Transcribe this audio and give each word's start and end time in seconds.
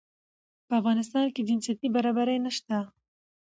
په 0.67 0.73
افغانستان 0.81 1.25
کې 1.33 1.41
جنسيتي 1.49 1.87
برابري 1.95 2.37
نشته 2.45 2.77